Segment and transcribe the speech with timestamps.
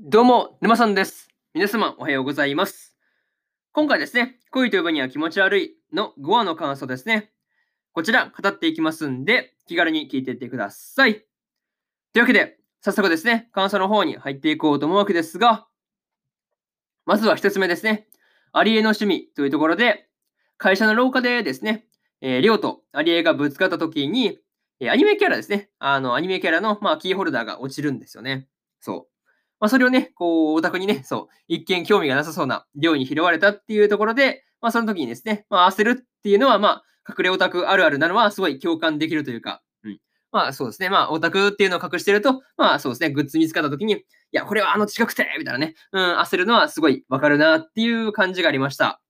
[0.00, 1.28] どうも、沼さんです。
[1.54, 2.96] 皆様、おはようございます。
[3.70, 7.30] 今回ですね、恋と呼ぶには気持ち悪いの5話の感想ですね。
[7.92, 11.14] こちら、語っていきますんで、気軽に聞いていってください。
[11.14, 11.22] とい
[12.16, 15.68] うわけで、早速ですね、感想の方に入っていこうと思うわけですが、
[17.06, 18.08] まずは一つ目ですね、
[18.50, 20.08] アリエの趣味というところで、
[20.58, 21.86] 会社の廊下でですね、
[22.20, 24.40] えー、リオとアリエがぶつかった時に、
[24.80, 28.48] えーアニメキャラですね、あの、アニメキャラの、まあ、キーホルダーが落ちるんですよね。
[28.80, 29.13] そう。
[29.64, 39.98] まあ、それをね、こう、オタクにね、そう、一見興味がなさそうな量に拾われたっていうところで、まあ、その時にですね、まあ、焦るっていうのは、まあ、隠れオタクあるあるなのは、すごい共感できるというか、うん。
[40.32, 40.90] まあ、そうですね。
[40.90, 44.02] まあ、オタクっていうのを隠してると、まあ、そうですね、グッズ見つかった時に、い
[44.32, 49.00] や、これはあの近くてみたいなね、うん、焦るのはすごいわかるなっていう感じがありました。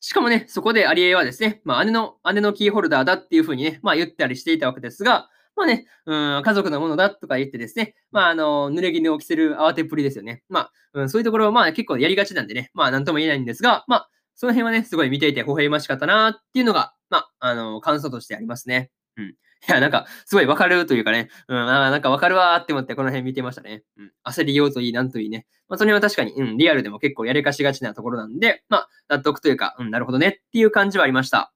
[0.00, 10.42] しかもね、そこでアリエはですね、まあ、姉の、姉のキーホルダーだっていうふうにね、まあ、言ったりしていたわけですが、まあね、うん、家族のものだとか言ってですね、まあ、あの、濡れ衣を着せる慌てっぷりですよね。
[10.48, 18.90] まあ、うん、そういうところを、まあ、結構やりがちなんでね、まあ、なんとも言えないんですが、まあ、その辺はね、すごい見ていて微笑ましかったなっていうのが、まあ、あの、感想としてありますね。
[19.16, 19.24] うん。
[19.28, 19.34] い
[19.68, 23.82] や、なんか、すごいわかるというかね、うん、あなんかわかるわーって思ってこの辺見てましたね。
[23.96, 24.12] うん。
[24.24, 25.46] 焦りようといい、なんといいね。
[25.68, 31.55] まあ、その辺は確かに、うん、リアルでも結構やりかしがちなところなんで、まあ、納得というか、うん、なるほどねっていう感じはありました。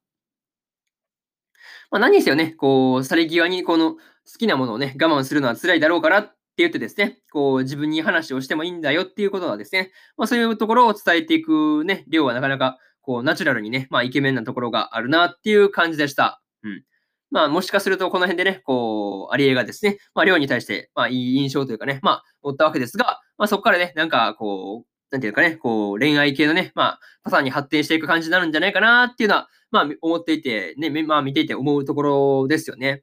[1.90, 3.98] まあ、何にせよね、こう、去り際にこの好
[4.38, 16.42] きなものをね、我慢するのは辛いだろうからって言ってですね、こう、自分に話をしてもいいんだよっていうことはですね、まあ、そういうところを伝えていくね、量はなかなか、こう、ナチュラルにね、まあ、イケメンなところがあるなっていう感じでした。
[16.62, 16.84] うん。
[17.30, 33.02] まあ、もしかすると、この辺でね、こう、アリエがですね、まあ、量に対して、まあ、いい印象というかね、まあ、持ったわけですが、まあ、そこからね、なんか、こう、なんていうかね、こう、恋愛系のね、まあ、パターンに発展していく感じになるんじゃないかなっていうのは、まあ、思っていて、ね、まあ、見ていて思うところですよね。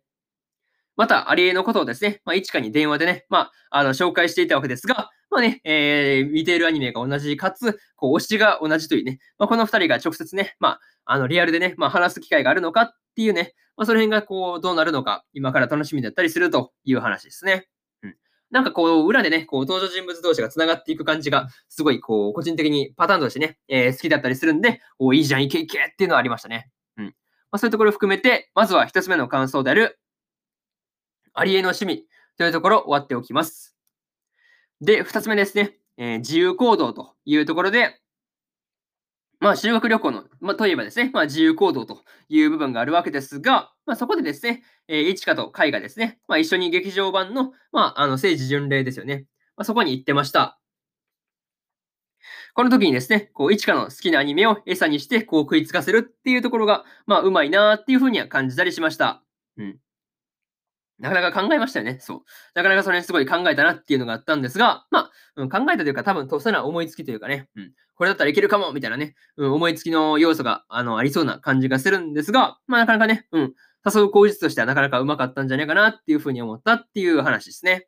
[0.95, 17.67] また、アリエのことをですね、まあ、一花に電話でね、まあ、あの、紹介していたわけですが、まあね、えー見ているアニメが同じ、かつ、こう、推しが同じというね、まあ、この二人が直接ね、まあ、あの、リアルでね、まあ、話す機会があるのかっていうね、まあ、その辺がこう、どうなるのか、今から楽しみだったりするという話ですね。
[18.49, 26.69] なんかこう、裏でね、こう、登場人物同士が繋がっていく感じが、すごい、こう、個人的にパターンとしてね、えー好きだったりするんで、おいいじゃん、いけいけっていうのはありましたね。
[26.97, 27.05] うん。
[27.07, 27.11] ま
[27.51, 29.99] あ、そういうところを含めて、まずは一つ目の感想である、
[31.33, 32.05] ありえの趣味
[32.37, 33.75] というところ終わっておきます。
[34.81, 37.99] で、二つ目ですね、えー自由行動というところで、
[39.39, 49.25] まあ、修学旅行の、まあ、といえばですね、まあ、自由行動という部分があるわけですが、まあ、そこでですね、えー、いちかとかいがですね、まあ、一緒に劇場版の、まあ、あの、政治巡礼ですよね。
[49.55, 50.59] まあ、そこに行ってました。
[52.55, 59.23] この時にですね、こう、いちかの好きなアニメを餌にして、こう、食いつかせるっていうところが、まあ、うまいなーっていうふうには感じたりしました。
[59.57, 59.79] うん。
[60.99, 61.99] なかなか考えましたよね。
[61.99, 62.21] そう。
[62.55, 65.06] なかなかそれすごい考えたなっていうのがあったんですが、まあ、
[65.37, 73.53] うん、考えたというか、多分とっさな思いつきというかね、うん、これだったらいけるかもみたいなね、うん、思いつきの要素があのありそうな感じがするんですが、まあ、なかなかね、うん、
[73.85, 77.87] 誘う口実としてはなかなかうまかったんじゃないかなっていうふうに思ったっていう話ですね。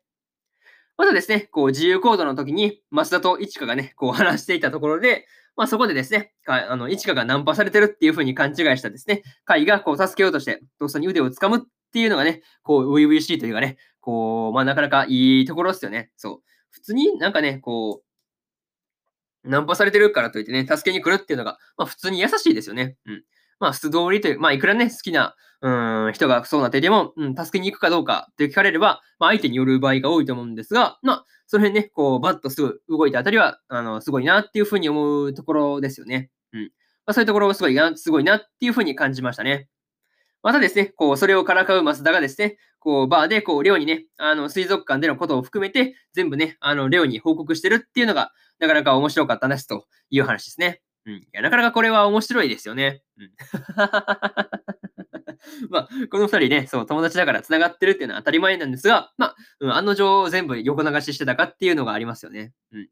[0.96, 16.10] またですね、こう自由行動の時に、増田と一花がね、こう 話していたところで、まあ、そこでですね、かあの一花がナンパされてるっていうふうに勘違いしたですね、海がこう助けようとして、とっさに腕を掴むっていうのがね、こう、初々しいというかね、こう、まあ、なかなかいいところですよね。
[16.16, 16.49] そう。
[16.70, 22.96] 普通になんかね、こう、ナンパされてるからといってね、助けに来るっていうのが、まあ、普通に優しいですよね。
[23.06, 23.24] うん。
[23.58, 36.30] まあ、素通りという、まあ、いくらね、好きな、うん、人がそうなっていても、うん、助けに行くかどうかって聞かれれば、まあ、相手による場合が多いと思うんですが、まあ、その辺ね、こう、バッとすぐ動いたあたりは、あの、すごいなっていうふうに思うところですよね。
[36.52, 36.62] うん。
[36.62, 36.68] ま
[37.06, 39.68] あ、そういうところをすごいな、すごいなっていうふうに感じましたね。
[40.42, 50.80] またですね、こう、それをからかう増田がですね、こう、バーで、こう、レオにね、あの、水族館でのことを含めて、全部ね、あの、レオに報告してるっていうのが、なかなか面白かったですという話ですね。
[51.06, 51.14] うん。
[51.14, 53.02] いや、なかなかこれは面白いですよね。
[53.18, 53.30] うん。
[55.70, 62.52] まあ、この二人ね、そう、友達だから繋がってるっていうのは当たり前なんですが、まあ、うん、案の定全部横流ししてたかっていうのがありますよね。
[62.72, 62.88] うん。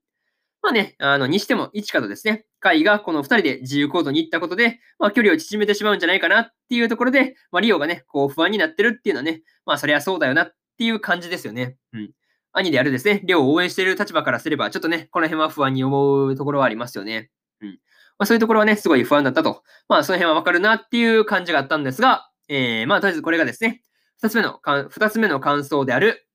[0.68, 11.78] まあね、あの、にしても、一かとですね、カイがこの二人で自由行動に行ったことで、まあ、距離を縮めてしまうんじゃないかなっていうところで、まあ、リオがね、こう、不安になってるっていうのはね、まあ、そりゃそうだよなっていう感じですよね。
[11.94, 12.10] うん。
[12.52, 17.30] 兄であるですね、リオを応援している立場からすれば、ちょっとね、この辺は不安に思うところはありますよね。
[17.62, 17.70] うん。
[17.70, 17.76] ま
[18.24, 19.62] あ、そういうところはね、すごい不安だったと。
[19.88, 23.80] まあ、その辺はわかるなっていう感じがあったんですが、えー、まあ、とりあえずこれがですね、
[24.20, 26.26] 二つ目のかん、二つ目の感想である、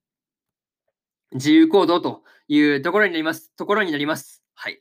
[1.34, 3.54] 自由行動というところになります。
[3.56, 4.42] ところになります。
[4.54, 4.80] はい。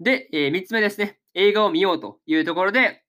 [0.00, 1.18] で、えー、3つ目ですね。
[1.34, 3.02] 映画を見ようというところで、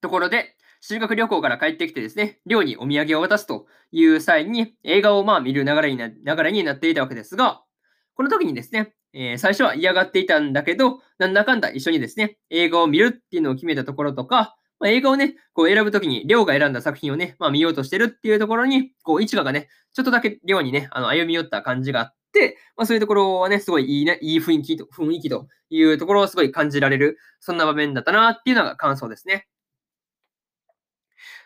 [0.00, 7.62] ところで、修学旅行から帰ってきてですね、寮にお土産を渡すという際に映画をまあ見る流れにな流れになっていたわけですが、
[8.14, 29.46] この時にですね、えー、最初は嫌がっていたんだけど、なんだかんだ一緒にですね、映画を見るっていうのを決めたところとか、まあ、映画をね、こう選ぶときに、りょうが選んだ作品をね、まあ見ようとしてるっていうところに、こう、市川がね、ちょっとだけりょうにね、あの、歩み寄った感じがあって、まあそういうところはね、すごいいいね、いい雰囲気と、雰囲気というところをすごい感じられる、そんな場面だったなっていうのが感想ですね。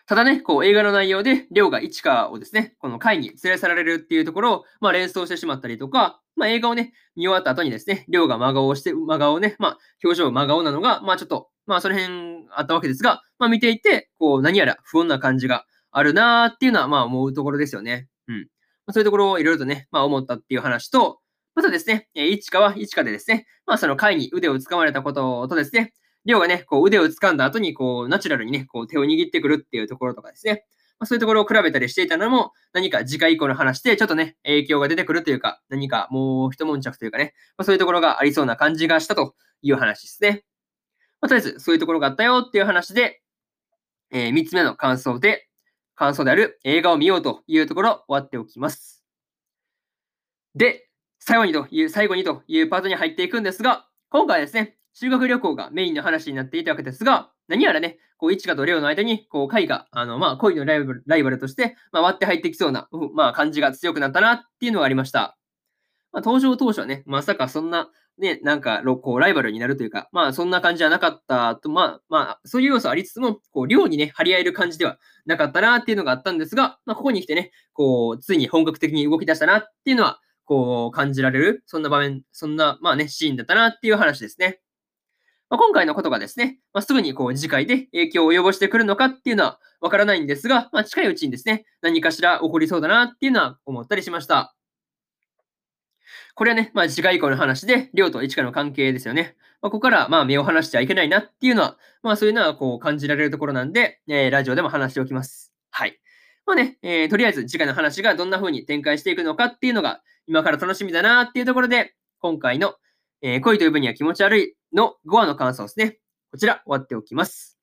[0.05, 18.07] ただね、こう映画の内容で、りょうが市川をですね、この会に連れ去られるっていうところを、まあ、連想してしまったりとか、まあ、映画をね、見終わった後にですね、りょうが真顔をして、真顔をね、まあ、表情真顔なのが、まあ、ちょっと、まあ、その辺あったわけですが、まあ、見ていて、こう、何やら不穏な感じがあるなーっていうのは、まあ、思うところですよね。
[18.27, 18.39] うん。
[18.39, 18.45] ま
[18.87, 21.19] あ、そういうところをいろいろとね、まあ、思ったっていう話と、
[21.53, 25.93] またですね、市川は市川でですね、まあ、その会に腕を掴まれたこととですね、
[26.25, 30.65] りょうがね、こう腕を掴んだ後に、こう、ナチュラルにね、こう手を握ってくるっていうところとかですね。
[31.01, 39.33] まあ、そういうところを比べたりしていたのも、何か次回以降の話で、ちょっとね、影響が出てくるというか、何かもう一悶着というかね、まあ、そういうところがありそうな感じがしたと
[39.63, 40.45] いう話ですね。
[41.19, 43.23] まあ、とりあえず、そういうところがあったよっていう話で、
[44.11, 45.47] えー、3つ目の感想で、
[45.95, 49.03] 感想である映画を見ようというところ終わっておきます。
[50.53, 50.87] で、
[51.17, 65.37] 最後にという、最後にというパートに入っていくんですが、今回はですね、修学旅行がメインの話になっていたわけですが、何やらね、こう、一華とレオの間に、こう、会が、あの、まあ、恋のライバルライバルとして、まあ、割って入ってきそうな、まあ、感じが強くなったなっていうのがありました。
[66.13, 84.60] まあ、登場当初はね、まさかそんな、ね、なんか、こう、ライバルになるというか、まあ、そんな感じじゃなかったと、まあ、まあ、そういう要素ありつつも、こう、寮にね、張り合える感じではなかったなっていうのがあったんですが、まあ、ここに来てね、こう、ついに本格的に動き出したなっていうのは、こう、感じられる、そんな場面、そんな、まあね、シーンだったなっていう話ですね。
[85.51, 94.55] まあ、今回のことがですね、まあ、すぐにこう次回で影響を及ぼしてくるのかっていうのはわからないんですが、まあ、近いうちにですね、何かしら起こりそうだなっていうのは思ったりしました。
[96.35, 99.35] これはね、まあ、次回以降の話で、りょうと一華の関係ですよね。
[99.61, 105.51] まあ、ここからまあ目を離しちゃいけないなっていうのは、まあそういうのはこう感じられるところなんで、えー、ラジオでも話しておきます。
[105.69, 105.99] はい。
[106.45, 112.75] まあね、えー、とりあえず次回の話がどんな風に展開していくのかっていうのが、今から楽しみだなっていうところで、今回の、
[113.21, 115.99] えー、恋という分には気持ち悪いの5話の感想ですね。
[116.31, 117.59] こちら、終わっておきます。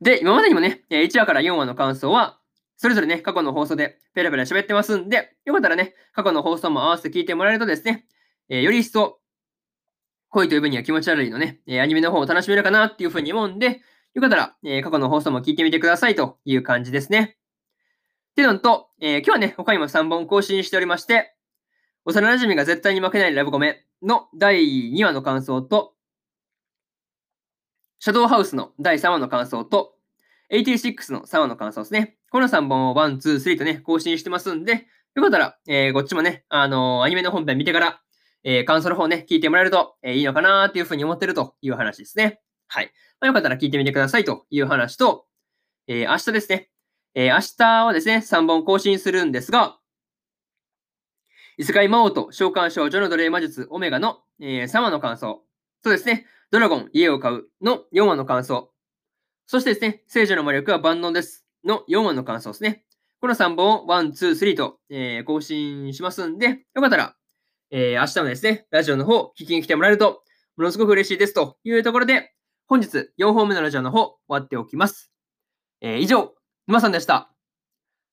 [0.00, 2.40] で、今までにもね、1話から4話の感想は、
[2.76, 8.06] それぞれね、過去の放送でペラペラ喋ってますんで、よかったらね、過去の放送も合わせて聞いてもらえるとですね、
[8.48, 9.18] えー、より一層、
[10.28, 13.80] 恋という分には気持ち悪いのね、えアニメの方を楽しめるかなっていうふうに思うんで、
[14.12, 17.38] よかったら、えー、過去の放送も聞いてみてくださいという感じですね。
[18.32, 21.34] っていうのと、えー、今日はね、他にも3本更新しておりまして、
[22.04, 25.94] 幼馴染が絶対に負けないラブコメの第2話の感想と、
[27.98, 29.94] シャドウハウスの第3話の感想と、
[30.52, 32.16] 86の3話の感想ですね。
[32.30, 38.00] この3本を1、2、3とね、更新してますんで、よかったら、えー、こっちもね、あのー、アニメの本編見てから、
[38.44, 42.40] えー、感想の方ね、聞いてもらえると、えー、いいのかなっていうふうに思ってるという話ですね。
[42.68, 42.92] はい。
[43.20, 45.26] まあ、よかったら聞いてみてくださいという話と、
[45.88, 46.68] えー、明日ですね。
[47.14, 49.78] えー、明日はですね、3本更新するんですが、
[51.58, 55.42] 異世界魔王と召喚少女の奴隷魔術オメガの、えー、3話の感想。
[55.82, 56.26] そうですね。
[56.50, 58.70] ドラゴン家を買うの4話の感想。
[59.46, 62.84] そしてですね、聖女の魔力は万能ですの4話の感想ですね。
[63.22, 67.16] この3本を1、2、3と、えー、更新しますんで、よかったら、
[67.70, 70.24] えー、明日もですね、ラジオの方聞きに来てもらえると、
[70.58, 72.34] ものすごく嬉しいですというところで、
[72.66, 75.10] 本日4本目のラジオの方終わっておきます。
[75.80, 76.34] えー、以上、
[76.66, 77.32] 沼さんでした。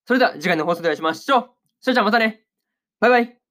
[0.05, 1.49] それでは次回の放送でお会いしましょう。
[1.81, 2.42] それじゃあまたね。
[2.99, 3.42] バイバイ。